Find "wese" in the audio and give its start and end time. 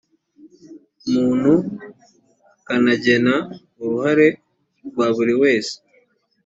5.41-5.75